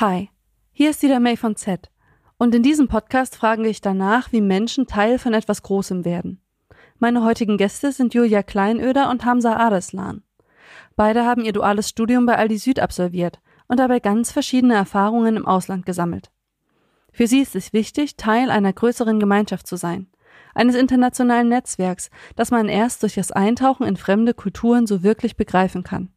[0.00, 0.28] Hi,
[0.72, 1.88] hier ist wieder May von Z.
[2.36, 6.40] Und in diesem Podcast frage ich danach, wie Menschen Teil von etwas Großem werden.
[6.98, 10.24] Meine heutigen Gäste sind Julia Kleinöder und Hamza Areslan.
[10.96, 13.38] Beide haben ihr duales Studium bei Aldi Süd absolviert
[13.68, 16.32] und dabei ganz verschiedene Erfahrungen im Ausland gesammelt.
[17.12, 20.08] Für sie ist es wichtig, Teil einer größeren Gemeinschaft zu sein,
[20.56, 25.84] eines internationalen Netzwerks, das man erst durch das Eintauchen in fremde Kulturen so wirklich begreifen
[25.84, 26.08] kann.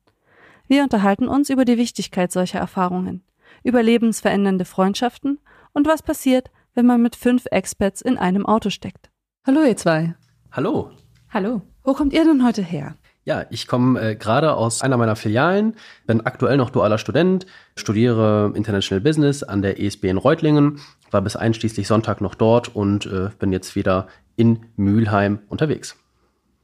[0.66, 3.24] Wir unterhalten uns über die Wichtigkeit solcher Erfahrungen,
[3.68, 5.40] über lebensverändernde Freundschaften
[5.74, 9.10] und was passiert, wenn man mit fünf Expats in einem Auto steckt.
[9.46, 10.16] Hallo ihr zwei.
[10.52, 10.92] Hallo.
[11.30, 11.62] Hallo.
[11.84, 12.96] Wo kommt ihr denn heute her?
[13.26, 15.76] Ja, ich komme äh, gerade aus einer meiner Filialen,
[16.06, 20.80] bin aktuell noch dualer Student, studiere International Business an der ESB in Reutlingen,
[21.12, 25.98] war bis einschließlich Sonntag noch dort und äh, bin jetzt wieder in Mülheim unterwegs.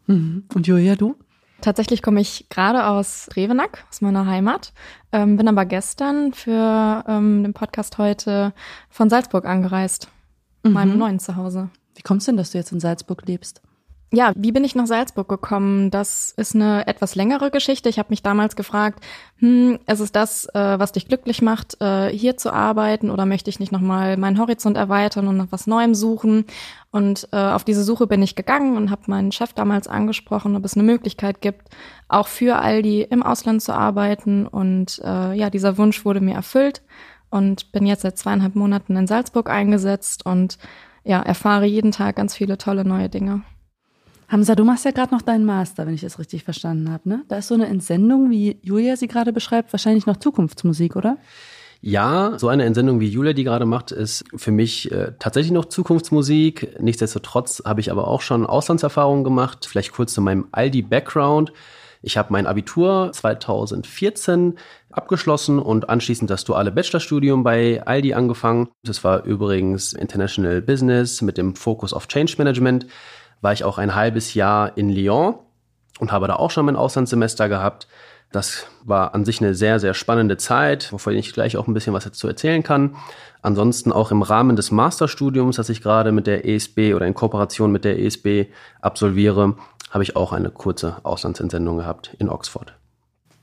[0.08, 0.46] Mhm.
[0.54, 1.18] Und Julia, du?
[1.64, 4.74] Tatsächlich komme ich gerade aus Revenack, aus meiner Heimat,
[5.14, 8.52] ähm, bin aber gestern für ähm, den Podcast heute
[8.90, 10.10] von Salzburg angereist,
[10.64, 10.74] mhm.
[10.74, 11.70] meinem neuen Zuhause.
[11.96, 13.62] Wie kommst du denn, dass du jetzt in Salzburg lebst?
[14.16, 15.90] Ja, wie bin ich nach Salzburg gekommen?
[15.90, 17.90] Das ist eine etwas längere Geschichte.
[17.90, 19.04] Ich habe mich damals gefragt,
[19.38, 23.50] hm, ist es das, äh, was dich glücklich macht, äh, hier zu arbeiten oder möchte
[23.50, 26.46] ich nicht nochmal meinen Horizont erweitern und nach was Neuem suchen?
[26.92, 30.64] Und äh, auf diese Suche bin ich gegangen und habe meinen Chef damals angesprochen, ob
[30.64, 31.70] es eine Möglichkeit gibt,
[32.08, 34.46] auch für Aldi im Ausland zu arbeiten.
[34.46, 36.84] Und äh, ja, dieser Wunsch wurde mir erfüllt
[37.32, 40.60] und bin jetzt seit zweieinhalb Monaten in Salzburg eingesetzt und
[41.04, 43.42] ja, erfahre jeden Tag ganz viele tolle neue Dinge.
[44.28, 47.24] Hamza, du machst ja gerade noch deinen Master, wenn ich das richtig verstanden habe, ne?
[47.28, 51.18] Da ist so eine Entsendung, wie Julia sie gerade beschreibt, wahrscheinlich noch Zukunftsmusik, oder?
[51.86, 55.66] Ja, so eine Entsendung wie Julia die gerade macht, ist für mich äh, tatsächlich noch
[55.66, 56.80] Zukunftsmusik.
[56.80, 59.66] Nichtsdestotrotz habe ich aber auch schon Auslandserfahrungen gemacht.
[59.70, 61.52] Vielleicht kurz zu meinem Aldi-Background.
[62.02, 64.56] Ich habe mein Abitur 2014
[64.92, 68.70] abgeschlossen und anschließend das duale Bachelorstudium bei Aldi angefangen.
[68.84, 72.88] Das war übrigens International Business mit dem Fokus auf Change Management
[73.44, 75.36] war ich auch ein halbes Jahr in Lyon
[76.00, 77.88] und habe da auch schon mein Auslandssemester gehabt.
[78.32, 81.94] Das war an sich eine sehr, sehr spannende Zeit, wovon ich gleich auch ein bisschen
[81.94, 82.96] was dazu erzählen kann.
[83.42, 87.72] Ansonsten auch im Rahmen des Masterstudiums, das ich gerade mit der ESB oder in Kooperation
[87.72, 88.48] mit der ESB
[88.82, 89.56] absolviere,
[89.92, 92.74] habe ich auch eine kurze Auslandsentsendung gehabt in Oxford.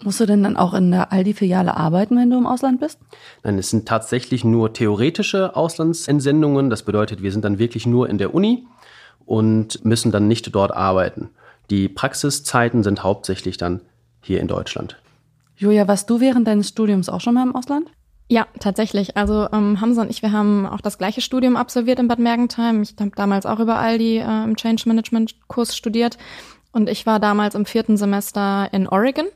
[0.02, 2.98] Musst du denn dann auch in der Aldi-Filiale arbeiten, wenn du im Ausland bist?
[3.44, 6.70] Nein, es sind tatsächlich nur theoretische Auslandsentsendungen.
[6.70, 8.66] Das bedeutet, wir sind dann wirklich nur in der Uni
[9.30, 11.30] und müssen dann nicht dort arbeiten.
[11.70, 13.80] Die Praxiszeiten sind hauptsächlich dann
[14.20, 14.96] hier in Deutschland.
[15.54, 17.86] Julia, warst du während deines Studiums auch schon mal im Ausland?
[18.28, 19.16] Ja, tatsächlich.
[19.16, 22.82] Also ähm, Hamza und ich, wir haben auch das gleiche Studium absolviert in Bad Mergentheim.
[22.82, 26.18] Ich habe damals auch über Aldi äh, im Change Management Kurs studiert
[26.72, 29.26] und ich war damals im vierten Semester in Oregon,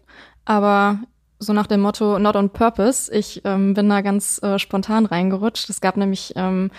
[0.44, 0.98] aber
[1.38, 3.14] so nach dem Motto Not on Purpose.
[3.14, 5.70] Ich ähm, bin da ganz äh, spontan reingerutscht.
[5.70, 6.70] Es gab nämlich ähm,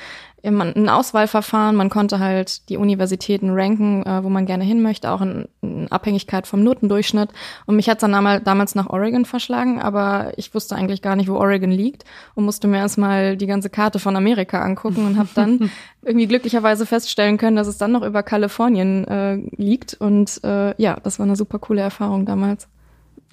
[0.46, 1.76] ein Auswahlverfahren.
[1.76, 5.92] Man konnte halt die Universitäten ranken, äh, wo man gerne hin möchte, auch in, in
[5.92, 7.30] Abhängigkeit vom Notendurchschnitt.
[7.66, 8.12] Und mich hat dann
[8.44, 12.06] damals nach Oregon verschlagen, aber ich wusste eigentlich gar nicht, wo Oregon liegt
[12.36, 15.72] und musste mir erstmal die ganze Karte von Amerika angucken und habe dann
[16.04, 19.96] irgendwie glücklicherweise feststellen können, dass es dann noch über Kalifornien äh, liegt.
[19.96, 22.68] Und äh, ja, das war eine super coole Erfahrung damals.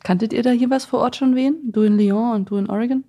[0.03, 1.57] Kanntet ihr da hier was vor Ort schon wen?
[1.65, 3.05] Du in Lyon und du in Oregon?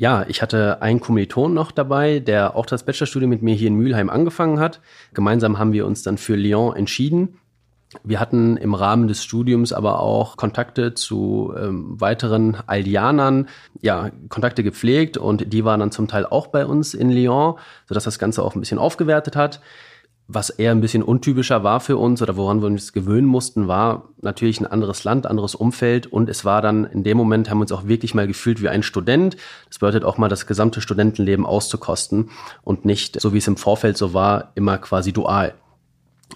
[0.00, 3.74] Ja, ich hatte einen Kommiliton noch dabei, der auch das Bachelorstudium mit mir hier in
[3.74, 4.80] Mülheim angefangen hat.
[5.12, 7.38] Gemeinsam haben wir uns dann für Lyon entschieden.
[8.02, 13.50] Wir hatten im Rahmen des Studiums aber auch Kontakte zu ähm, weiteren Aldianern,
[13.82, 17.56] ja, Kontakte gepflegt und die waren dann zum Teil auch bei uns in Lyon,
[17.86, 19.60] sodass das Ganze auch ein bisschen aufgewertet hat.
[20.32, 24.10] Was eher ein bisschen untypischer war für uns oder woran wir uns gewöhnen mussten, war
[24.20, 27.62] natürlich ein anderes Land, anderes Umfeld und es war dann in dem Moment haben wir
[27.62, 29.36] uns auch wirklich mal gefühlt wie ein Student.
[29.66, 32.30] Das bedeutet auch mal das gesamte Studentenleben auszukosten
[32.62, 35.54] und nicht, so wie es im Vorfeld so war, immer quasi dual.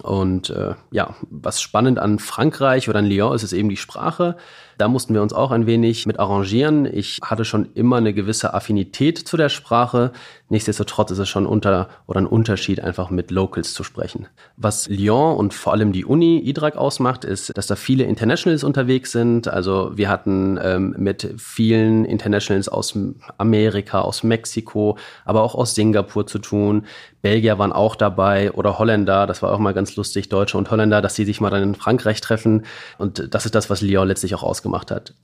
[0.03, 4.37] Und äh, ja, was spannend an Frankreich oder an Lyon ist, ist eben die Sprache.
[4.79, 6.87] Da mussten wir uns auch ein wenig mit arrangieren.
[6.91, 10.13] Ich hatte schon immer eine gewisse Affinität zu der Sprache.
[10.49, 14.27] Nichtsdestotrotz ist es schon unter oder ein Unterschied, einfach mit Locals zu sprechen.
[14.57, 19.13] Was Lyon und vor allem die Uni IDRAC ausmacht, ist, dass da viele Internationals unterwegs
[19.13, 19.49] sind.
[19.49, 22.99] Also wir hatten ähm, mit vielen Internationals aus
[23.39, 26.87] Amerika, aus Mexiko, aber auch aus Singapur zu tun.
[27.23, 29.27] Belgier waren auch dabei oder Holländer.
[29.27, 31.75] Das war auch mal ganz lustig, Deutsche und Holländer, dass sie sich mal dann in
[31.75, 32.67] Frankreich treffen.
[32.99, 35.15] Und das ist das, was Lyon letztlich auch ausmacht ausgemacht hat?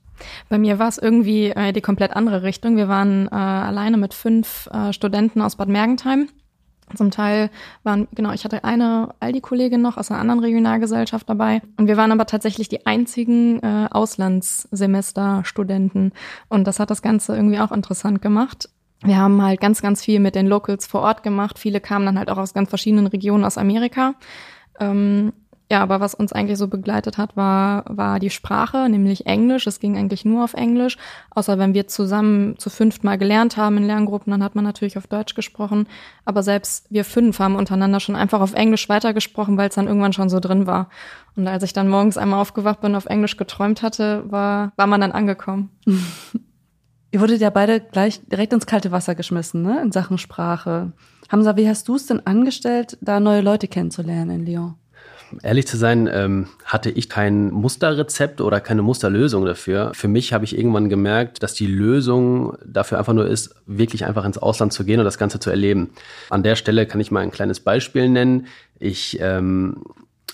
[0.49, 2.77] Bei mir war es irgendwie äh, die komplett andere Richtung.
[2.77, 6.29] Wir waren äh, alleine mit fünf äh, Studenten aus Bad Mergentheim
[6.95, 7.49] Zum Teil
[7.83, 11.63] waren, genau, ich hatte eine Aldi-Kollegin noch aus einer anderen Regionalgesellschaft dabei.
[11.77, 16.11] Und wir waren aber tatsächlich die einzigen äh, Auslandssemesterstudenten.
[16.49, 18.69] Und das hat das Ganze irgendwie auch interessant gemacht.
[19.03, 21.57] Wir haben halt ganz, ganz viel mit den Locals vor Ort gemacht.
[21.57, 24.13] Viele kamen dann halt auch aus ganz verschiedenen Regionen aus Amerika.
[24.79, 25.33] Ähm,
[25.71, 29.67] ja, aber was uns eigentlich so begleitet hat, war, war die Sprache, nämlich Englisch.
[29.67, 30.97] Es ging eigentlich nur auf Englisch.
[31.29, 34.97] Außer wenn wir zusammen zu fünft mal gelernt haben in Lerngruppen, dann hat man natürlich
[34.97, 35.87] auf Deutsch gesprochen.
[36.25, 40.11] Aber selbst wir fünf haben untereinander schon einfach auf Englisch weitergesprochen, weil es dann irgendwann
[40.11, 40.89] schon so drin war.
[41.37, 44.87] Und als ich dann morgens einmal aufgewacht bin und auf Englisch geträumt hatte, war, war
[44.87, 45.69] man dann angekommen.
[47.13, 50.91] Ihr wurdet ja beide gleich direkt ins kalte Wasser geschmissen, ne, in Sachen Sprache.
[51.29, 54.75] Hamza, wie hast du es denn angestellt, da neue Leute kennenzulernen in Lyon?
[55.43, 59.91] Ehrlich zu sein, ähm, hatte ich kein Musterrezept oder keine Musterlösung dafür.
[59.93, 64.25] Für mich habe ich irgendwann gemerkt, dass die Lösung dafür einfach nur ist, wirklich einfach
[64.25, 65.91] ins Ausland zu gehen und das Ganze zu erleben.
[66.29, 68.47] An der Stelle kann ich mal ein kleines Beispiel nennen.
[68.79, 69.83] Ich ähm,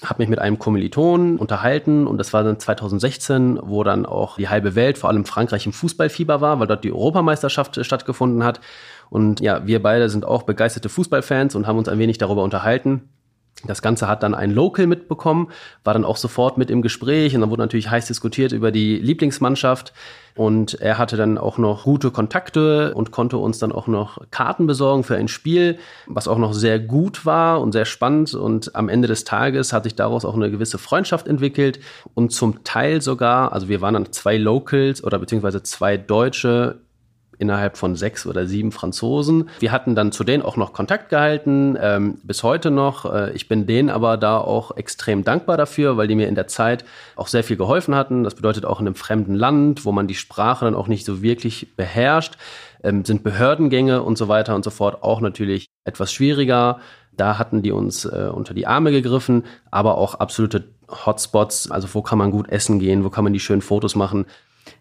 [0.03, 4.49] habe mich mit einem Kommiliton unterhalten und das war dann 2016, wo dann auch die
[4.49, 8.59] halbe Welt, vor allem Frankreich, im Fußballfieber war, weil dort die Europameisterschaft stattgefunden hat.
[9.09, 13.09] Und ja, wir beide sind auch begeisterte Fußballfans und haben uns ein wenig darüber unterhalten.
[13.65, 15.49] Das Ganze hat dann ein Local mitbekommen,
[15.83, 18.97] war dann auch sofort mit im Gespräch und dann wurde natürlich heiß diskutiert über die
[18.97, 19.93] Lieblingsmannschaft.
[20.35, 24.67] Und er hatte dann auch noch gute Kontakte und konnte uns dann auch noch Karten
[24.67, 28.35] besorgen für ein Spiel, was auch noch sehr gut war und sehr spannend.
[28.35, 31.79] Und am Ende des Tages hat sich daraus auch eine gewisse Freundschaft entwickelt
[32.13, 36.81] und zum Teil sogar, also wir waren dann zwei Locals oder beziehungsweise zwei Deutsche
[37.39, 39.49] innerhalb von sechs oder sieben Franzosen.
[39.59, 43.05] Wir hatten dann zu denen auch noch Kontakt gehalten, ähm, bis heute noch.
[43.11, 46.47] Äh, ich bin denen aber da auch extrem dankbar dafür, weil die mir in der
[46.47, 46.85] Zeit
[47.15, 48.23] auch sehr viel geholfen hatten.
[48.23, 51.21] Das bedeutet auch in einem fremden Land, wo man die Sprache dann auch nicht so
[51.21, 52.37] wirklich beherrscht,
[52.83, 56.79] ähm, sind Behördengänge und so weiter und so fort auch natürlich etwas schwieriger.
[57.15, 62.01] Da hatten die uns äh, unter die Arme gegriffen, aber auch absolute Hotspots, also wo
[62.01, 64.25] kann man gut essen gehen, wo kann man die schönen Fotos machen.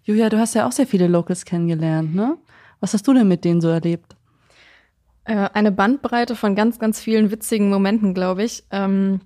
[0.05, 2.37] Julia, du hast ja auch sehr viele Locals kennengelernt, ne?
[2.81, 4.17] Was hast du denn mit denen so erlebt?
[5.25, 8.64] Äh, eine Bandbreite von ganz, ganz vielen witzigen Momenten, glaube ich.
[8.70, 9.20] Ähm,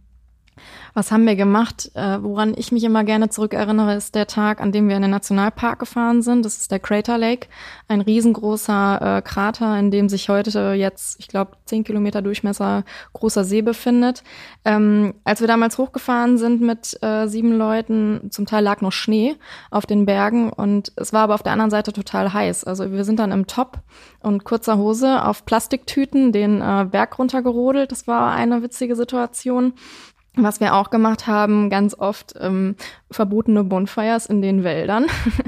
[0.95, 1.91] was haben wir gemacht?
[1.95, 5.11] Äh, woran ich mich immer gerne zurückerinnere, ist der Tag, an dem wir in den
[5.11, 6.45] Nationalpark gefahren sind.
[6.45, 7.49] Das ist der Crater Lake,
[7.89, 13.45] ein riesengroßer äh, Krater, in dem sich heute jetzt, ich glaube, zehn Kilometer Durchmesser großer
[13.45, 14.23] See befindet.
[14.65, 19.37] Ähm, als wir damals hochgefahren sind mit äh, sieben Leuten, zum Teil lag noch Schnee
[19.71, 22.65] auf den Bergen und es war aber auf der anderen Seite total heiß.
[22.65, 23.79] Also wir sind dann im Top
[24.21, 27.93] und kurzer Hose auf Plastiktüten den äh, Berg runtergerodelt.
[27.93, 29.75] Das war eine witzige Situation.
[30.37, 32.77] Was wir auch gemacht haben, ganz oft ähm,
[33.11, 35.07] verbotene Bonfires in den Wäldern.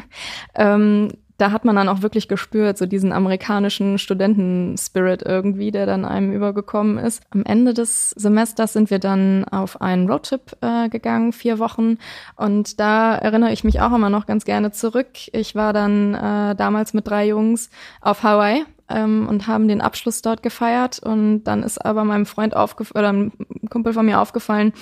[0.55, 1.11] ähm,
[1.43, 6.32] da hat man dann auch wirklich gespürt, so diesen amerikanischen Studentenspirit irgendwie, der dann einem
[6.32, 7.23] übergekommen ist.
[7.31, 11.99] Am Ende des Semesters sind wir dann auf einen Roadtrip äh, gegangen, vier Wochen.
[12.37, 15.08] Und da erinnere ich mich auch immer noch ganz gerne zurück.
[15.32, 17.70] Ich war dann äh, damals mit drei Jungs
[18.00, 21.00] auf Hawaii ähm, und haben den Abschluss dort gefeiert.
[21.00, 23.33] Und dann ist aber meinem Freund aufgefallen, oder einem
[23.71, 24.73] Kumpel von mir aufgefallen,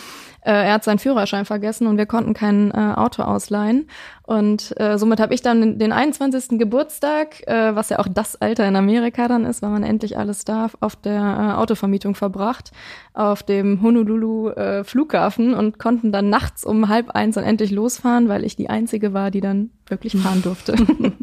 [0.42, 3.88] äh, er hat seinen Führerschein vergessen und wir konnten kein äh, Auto ausleihen.
[4.22, 6.58] Und äh, somit habe ich dann den 21.
[6.58, 10.44] Geburtstag, äh, was ja auch das Alter in Amerika dann ist, weil man endlich alles
[10.44, 12.70] darf, auf der äh, Autovermietung verbracht,
[13.12, 18.28] auf dem Honolulu äh, Flughafen und konnten dann nachts um halb eins dann endlich losfahren,
[18.28, 20.76] weil ich die Einzige war, die dann wirklich fahren durfte.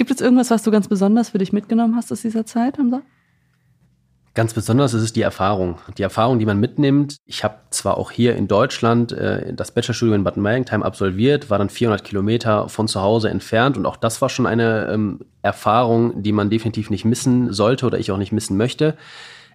[0.00, 3.02] Gibt es irgendwas, was du ganz besonders für dich mitgenommen hast aus dieser Zeit, Hamza?
[4.32, 5.76] Ganz besonders ist es die Erfahrung.
[5.98, 7.18] Die Erfahrung, die man mitnimmt.
[7.26, 11.58] Ich habe zwar auch hier in Deutschland äh, das Bachelorstudium in Bad Mergentheim absolviert, war
[11.58, 16.22] dann 400 Kilometer von zu Hause entfernt und auch das war schon eine ähm, Erfahrung,
[16.22, 18.96] die man definitiv nicht missen sollte oder ich auch nicht missen möchte.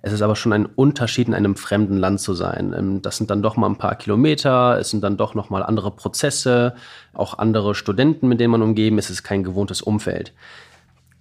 [0.05, 2.75] Es ist aber schon ein Unterschied, in einem fremden Land zu sein.
[2.77, 5.63] Ähm, das sind dann doch mal ein paar Kilometer, es sind dann doch noch mal
[5.63, 6.75] andere Prozesse,
[7.13, 9.05] auch andere Studenten, mit denen man umgeben ist.
[9.05, 10.31] Es ist kein gewohntes Umfeld.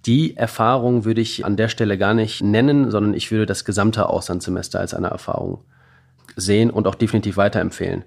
[0.05, 4.07] Die Erfahrung würde ich an der Stelle gar nicht nennen, sondern ich würde das gesamte
[4.07, 5.63] Auslandssemester als eine Erfahrung
[6.35, 8.03] sehen und auch definitiv weiterempfehlen.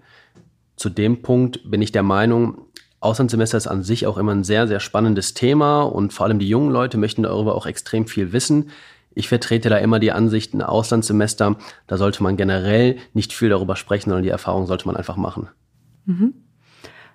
[0.77, 2.67] Zu dem Punkt bin ich der Meinung,
[3.01, 6.49] Auslandssemester ist an sich auch immer ein sehr, sehr spannendes Thema und vor allem die
[6.49, 8.71] jungen Leute möchten darüber auch extrem viel wissen.
[9.19, 11.57] Ich vertrete da immer die Ansicht, ein Auslandssemester,
[11.89, 15.49] da sollte man generell nicht viel darüber sprechen, sondern die Erfahrung sollte man einfach machen.
[16.05, 16.35] Mhm.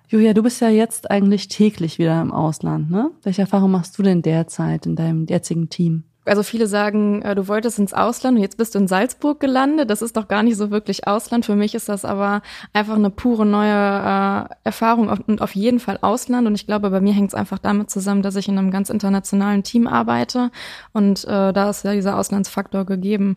[0.08, 3.10] Julia, du bist ja jetzt eigentlich täglich wieder im Ausland, ne?
[3.22, 6.04] Welche Erfahrung machst du denn derzeit in deinem jetzigen Team?
[6.26, 9.90] Also viele sagen, äh, du wolltest ins Ausland und jetzt bist du in Salzburg gelandet.
[9.90, 11.44] Das ist doch gar nicht so wirklich Ausland.
[11.44, 15.98] Für mich ist das aber einfach eine pure neue äh, Erfahrung und auf jeden Fall
[16.00, 16.46] Ausland.
[16.46, 18.90] Und ich glaube, bei mir hängt es einfach damit zusammen, dass ich in einem ganz
[18.90, 20.50] internationalen Team arbeite
[20.92, 23.36] und äh, da ist ja dieser Auslandsfaktor gegeben.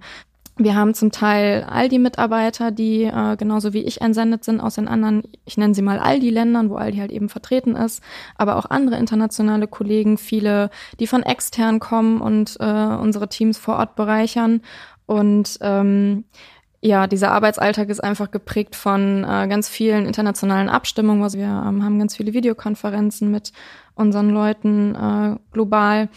[0.59, 5.23] Wir haben zum Teil Aldi-Mitarbeiter, die äh, genauso wie ich entsendet sind aus den anderen,
[5.45, 8.01] ich nenne sie mal Aldi-Ländern, wo Aldi halt eben vertreten ist,
[8.35, 13.77] aber auch andere internationale Kollegen, viele, die von extern kommen und äh, unsere Teams vor
[13.77, 14.61] Ort bereichern.
[15.05, 16.25] Und ähm,
[16.81, 21.23] ja, dieser Arbeitsalltag ist einfach geprägt von äh, ganz vielen internationalen Abstimmungen.
[21.23, 23.51] Also wir ähm, haben ganz viele Videokonferenzen mit
[23.95, 26.09] unseren Leuten äh, global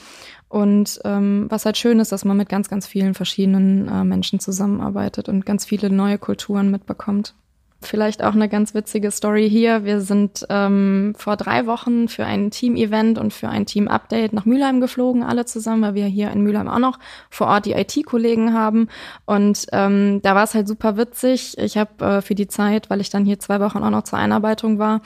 [0.48, 4.40] und ähm, was halt schön ist, dass man mit ganz, ganz vielen verschiedenen äh, Menschen
[4.40, 7.34] zusammenarbeitet und ganz viele neue Kulturen mitbekommt.
[7.82, 9.84] Vielleicht auch eine ganz witzige Story hier.
[9.84, 14.82] Wir sind ähm, vor drei Wochen für ein Team-Event und für ein Team-Update nach Mülheim
[14.82, 16.98] geflogen, alle zusammen, weil wir hier in Mülheim auch noch
[17.30, 18.88] vor Ort die IT-Kollegen haben.
[19.24, 21.56] Und ähm, da war es halt super witzig.
[21.56, 24.18] Ich habe äh, für die Zeit, weil ich dann hier zwei Wochen auch noch zur
[24.18, 25.00] Einarbeitung war,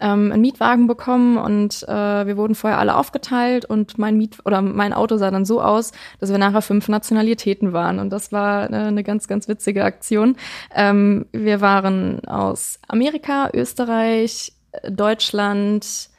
[0.00, 4.62] ähm, einen Mietwagen bekommen und äh, wir wurden vorher alle aufgeteilt und mein Miet oder
[4.62, 7.98] mein Auto sah dann so aus, dass wir nachher fünf Nationalitäten waren.
[7.98, 10.36] Und das war äh, eine ganz ganz witzige Aktion.
[10.74, 14.52] Ähm, wir waren aus Amerika, Österreich,
[14.88, 16.10] Deutschland,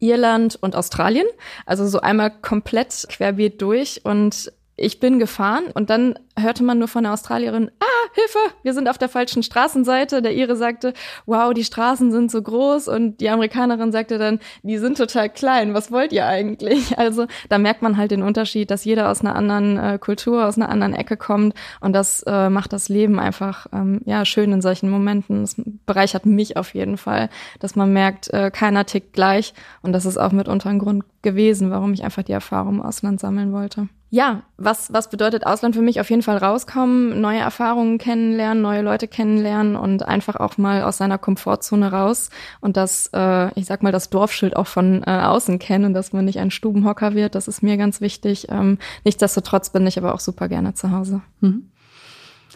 [0.00, 1.26] Irland und Australien,
[1.66, 4.00] also so einmal komplett querbeet durch.
[4.04, 8.72] Und ich bin gefahren und dann hörte man nur von der Australierin, ah, Hilfe, wir
[8.72, 10.22] sind auf der falschen Straßenseite.
[10.22, 10.94] Der Ire sagte,
[11.26, 15.74] wow, die Straßen sind so groß und die Amerikanerin sagte dann, die sind total klein,
[15.74, 16.96] was wollt ihr eigentlich?
[17.00, 20.56] Also da merkt man halt den Unterschied, dass jeder aus einer anderen äh, Kultur, aus
[20.56, 24.60] einer anderen Ecke kommt und das äh, macht das Leben einfach ähm, ja schön in
[24.60, 25.40] solchen Momenten.
[25.40, 25.56] Das
[25.86, 30.18] bereichert mich auf jeden Fall, dass man merkt, äh, keiner tickt gleich und das ist
[30.18, 33.88] auch mitunter ein Grund gewesen, warum ich einfach die Erfahrung im Ausland sammeln wollte.
[34.12, 36.00] Ja, was, was bedeutet Ausland für mich?
[36.00, 40.96] Auf jeden Fall rauskommen, neue Erfahrungen kennenlernen, neue Leute kennenlernen und einfach auch mal aus
[40.96, 45.60] seiner Komfortzone raus und das, äh, ich sag mal, das Dorfschild auch von äh, außen
[45.60, 47.36] kennen, dass man nicht ein Stubenhocker wird.
[47.36, 48.48] Das ist mir ganz wichtig.
[48.50, 51.20] Ähm, nichtsdestotrotz bin ich aber auch super gerne zu Hause.
[51.40, 51.70] Mhm.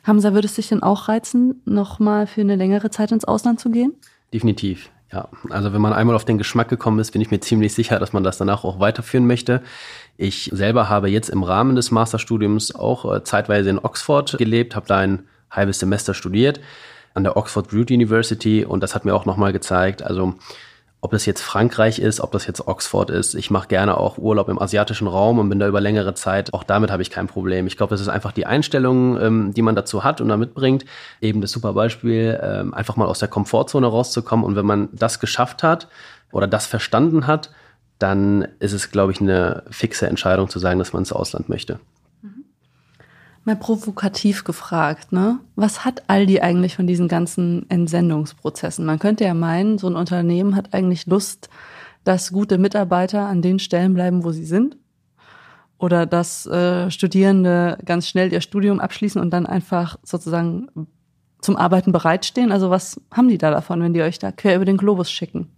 [0.03, 3.71] Hamza, würde es dich denn auch reizen, nochmal für eine längere Zeit ins Ausland zu
[3.71, 3.95] gehen?
[4.33, 4.91] Definitiv.
[5.15, 8.01] Ja, also wenn man einmal auf den Geschmack gekommen ist, bin ich mir ziemlich sicher,
[8.01, 9.63] dass man das danach auch weiterführen möchte.
[10.17, 14.87] Ich selber habe jetzt im Rahmen des Masterstudiums auch äh, zeitweise in Oxford gelebt, habe
[14.87, 16.61] da ein halbes Semester studiert
[17.15, 20.35] an der Oxford Broad University und das hat mir auch nochmal gezeigt, also
[21.01, 23.35] ob das jetzt Frankreich ist, ob das jetzt Oxford ist.
[23.35, 26.55] Ich mache gerne auch Urlaub im asiatischen Raum und bin da über längere Zeit.
[26.55, 27.67] Auch damit habe ich kein Problem.
[27.67, 30.87] Ich glaube, das ist einfach die Einstellung, ähm, die man dazu hat und da mitbringt.
[31.21, 34.47] Eben das super Beispiel, ähm, einfach mal aus der Komfortzone rauszukommen.
[34.47, 35.89] Und wenn man das geschafft hat
[36.33, 37.51] oder das verstanden hat,
[37.99, 41.79] dann ist es, glaube ich, eine fixe Entscheidung zu sagen, dass man ins Ausland möchte.
[42.23, 42.45] Mhm.
[43.45, 45.39] Mal provokativ gefragt, ne?
[45.55, 48.85] Was hat Aldi eigentlich von diesen ganzen Entsendungsprozessen?
[48.85, 51.49] Man könnte ja meinen, so ein Unternehmen hat eigentlich Lust,
[52.03, 54.77] dass gute Mitarbeiter an den Stellen bleiben, wo sie sind.
[55.79, 60.69] Oder dass äh, Studierende ganz schnell ihr Studium abschließen und dann einfach sozusagen
[61.41, 62.53] zum Arbeiten bereitstehen.
[62.53, 65.51] Also was haben die da davon, wenn die euch da quer über den Globus schicken?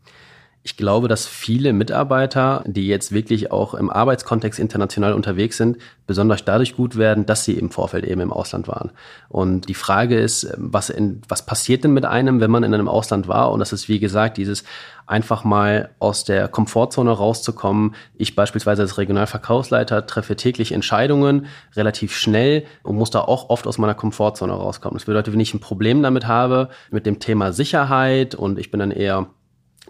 [0.66, 6.44] Ich glaube, dass viele Mitarbeiter, die jetzt wirklich auch im Arbeitskontext international unterwegs sind, besonders
[6.44, 8.90] dadurch gut werden, dass sie im Vorfeld eben im Ausland waren.
[9.28, 12.88] Und die Frage ist, was, in, was passiert denn mit einem, wenn man in einem
[12.88, 13.52] Ausland war?
[13.52, 14.64] Und das ist, wie gesagt, dieses
[15.06, 17.94] einfach mal aus der Komfortzone rauszukommen.
[18.16, 21.46] Ich beispielsweise als Regionalverkaufsleiter treffe täglich Entscheidungen
[21.76, 24.98] relativ schnell und muss da auch oft aus meiner Komfortzone rauskommen.
[24.98, 28.80] Das bedeutet, wenn ich ein Problem damit habe, mit dem Thema Sicherheit und ich bin
[28.80, 29.28] dann eher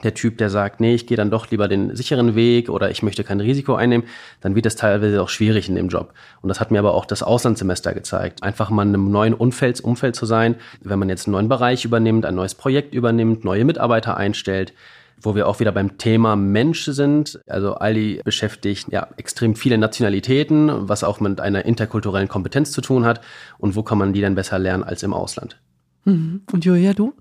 [0.04, 3.02] der Typ, der sagt, nee, ich gehe dann doch lieber den sicheren Weg oder ich
[3.02, 4.06] möchte kein Risiko einnehmen,
[4.40, 6.12] dann wird es teilweise auch schwierig in dem Job.
[6.42, 8.42] Und das hat mir aber auch das Auslandssemester gezeigt.
[8.42, 11.84] Einfach mal in einem neuen Umfeld, Umfeld zu sein, wenn man jetzt einen neuen Bereich
[11.84, 14.72] übernimmt, ein neues Projekt übernimmt, neue Mitarbeiter einstellt,
[15.20, 17.40] wo wir auch wieder beim Thema Mensch sind.
[17.46, 23.04] Also Aldi beschäftigt ja extrem viele Nationalitäten, was auch mit einer interkulturellen Kompetenz zu tun
[23.04, 23.22] hat.
[23.58, 25.58] Und wo kann man die denn besser lernen als im Ausland?
[26.04, 26.42] Mhm.
[26.52, 27.14] Und Julia, du?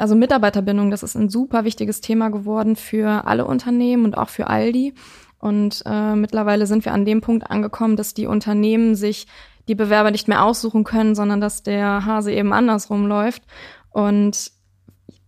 [0.00, 4.46] Also Mitarbeiterbindung, das ist ein super wichtiges Thema geworden für alle Unternehmen und auch für
[4.46, 4.94] Aldi.
[5.38, 9.26] Und äh, mittlerweile sind wir an dem Punkt angekommen, dass die Unternehmen sich
[9.68, 13.42] die Bewerber nicht mehr aussuchen können, sondern dass der Hase eben andersrum läuft.
[13.90, 14.52] Und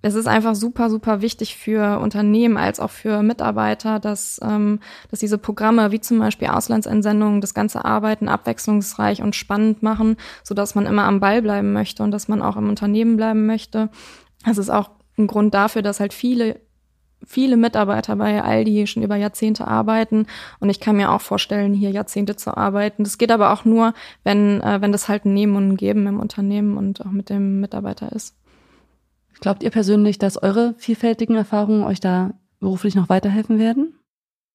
[0.03, 5.21] es ist einfach super, super wichtig für Unternehmen als auch für Mitarbeiter, dass, ähm, dass
[5.21, 10.75] diese Programme wie zum Beispiel Auslandsentsendungen das ganze Arbeiten abwechslungsreich und spannend machen, so dass
[10.75, 13.91] man immer am Ball bleiben möchte und dass man auch im Unternehmen bleiben möchte.
[14.45, 16.61] Das ist auch ein Grund dafür, dass halt viele
[17.27, 20.27] viele Mitarbeiter bei Aldi schon über Jahrzehnte arbeiten
[20.61, 23.05] und ich kann mir auch vorstellen, hier Jahrzehnte zu arbeiten.
[23.05, 23.95] Das geht aber auch nur,
[24.25, 27.31] wenn, äh, wenn das halt ein Nehmen und ein Geben im Unternehmen und auch mit
[27.31, 28.35] dem Mitarbeiter ist.
[29.41, 33.95] Glaubt ihr persönlich, dass eure vielfältigen Erfahrungen euch da beruflich noch weiterhelfen werden?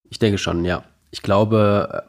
[0.10, 0.84] Ich denke schon, ja.
[1.12, 2.04] Ich glaube,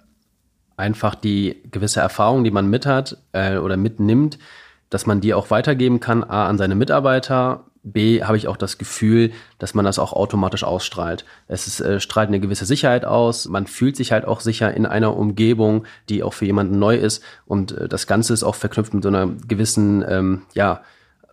[0.76, 4.38] einfach die gewisse Erfahrung, die man mit hat äh, oder mitnimmt,
[4.90, 8.78] dass man die auch weitergeben kann, A, an seine Mitarbeiter, B, habe ich auch das
[8.78, 11.24] Gefühl, dass man das auch automatisch ausstrahlt.
[11.46, 13.48] Es ist, äh, strahlt eine gewisse Sicherheit aus.
[13.48, 17.22] Man fühlt sich halt auch sicher in einer Umgebung, die auch für jemanden neu ist.
[17.46, 20.82] Und äh, das Ganze ist auch verknüpft mit so einer gewissen, ähm, ja,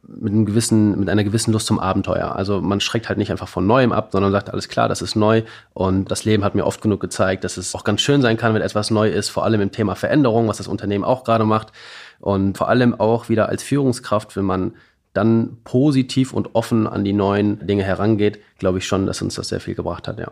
[0.08, 2.36] mit einem gewissen, mit einer gewissen Lust zum Abenteuer.
[2.36, 5.16] Also man schreckt halt nicht einfach von Neuem ab, sondern sagt, alles klar, das ist
[5.16, 5.44] neu.
[5.74, 8.54] Und das Leben hat mir oft genug gezeigt, dass es auch ganz schön sein kann,
[8.54, 11.72] wenn etwas neu ist, vor allem im Thema Veränderung, was das Unternehmen auch gerade macht.
[12.20, 14.74] Und vor allem auch wieder als Führungskraft, wenn man
[15.16, 19.50] dann positiv und offen an die neuen Dinge herangeht, glaube ich schon, dass uns das
[19.50, 20.32] sehr viel gebracht hat, ja.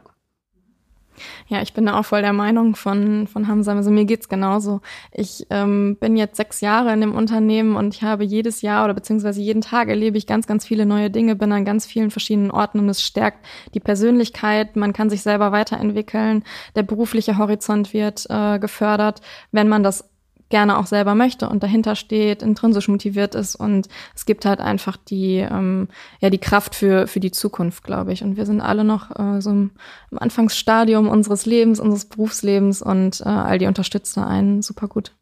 [1.47, 3.73] Ja, ich bin da auch voll der Meinung von, von Hamza.
[3.73, 4.81] Also mir geht's genauso.
[5.11, 8.93] Ich ähm, bin jetzt sechs Jahre in dem Unternehmen und ich habe jedes Jahr oder
[8.93, 12.51] beziehungsweise jeden Tag erlebe ich ganz, ganz viele neue Dinge, bin an ganz vielen verschiedenen
[12.51, 14.75] Orten und es stärkt die Persönlichkeit.
[14.75, 16.43] Man kann sich selber weiterentwickeln.
[16.75, 19.21] Der berufliche Horizont wird äh, gefördert,
[19.51, 20.09] wenn man das
[20.49, 24.97] gerne auch selber möchte und dahinter steht, intrinsisch motiviert ist und es gibt halt einfach
[24.97, 25.87] die, ähm,
[26.19, 28.23] ja, die Kraft für, für die Zukunft, glaube ich.
[28.23, 29.71] Und wir sind alle noch äh, so im,
[30.11, 35.13] im Anfangsstadium unseres Lebens, unseres Berufslebens und äh, all die unterstützen einen super gut.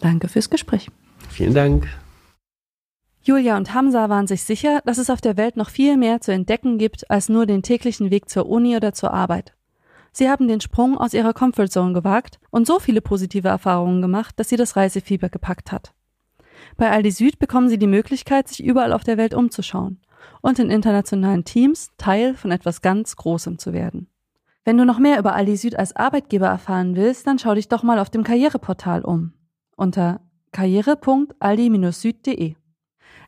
[0.00, 0.88] Danke fürs Gespräch.
[1.28, 1.88] Vielen Dank.
[3.22, 6.32] Julia und Hamza waren sich sicher, dass es auf der Welt noch viel mehr zu
[6.32, 9.52] entdecken gibt als nur den täglichen Weg zur Uni oder zur Arbeit.
[10.12, 14.48] Sie haben den Sprung aus ihrer Comfortzone gewagt und so viele positive Erfahrungen gemacht, dass
[14.48, 15.94] sie das Reisefieber gepackt hat.
[16.76, 20.00] Bei Aldi Süd bekommen Sie die Möglichkeit, sich überall auf der Welt umzuschauen
[20.40, 24.08] und in internationalen Teams Teil von etwas ganz Großem zu werden.
[24.64, 27.82] Wenn du noch mehr über Aldi Süd als Arbeitgeber erfahren willst, dann schau dich doch
[27.82, 29.32] mal auf dem Karriereportal um
[29.76, 30.20] unter
[30.52, 32.54] karriere.aldi-süd.de.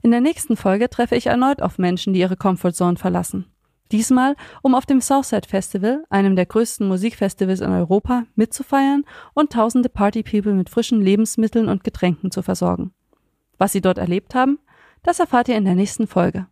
[0.02, 3.46] In der nächsten Folge treffe ich erneut auf Menschen, die ihre Comfortzone verlassen.
[3.92, 9.04] Diesmal, um auf dem Southside Festival, einem der größten Musikfestivals in Europa, mitzufeiern
[9.34, 12.92] und tausende Partypeople mit frischen Lebensmitteln und Getränken zu versorgen.
[13.58, 14.58] Was sie dort erlebt haben,
[15.02, 16.46] das erfahrt ihr in der nächsten Folge.